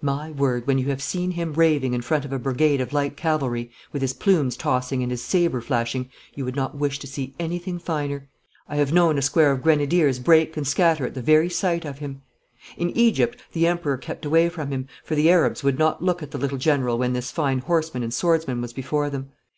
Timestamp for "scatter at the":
10.66-11.20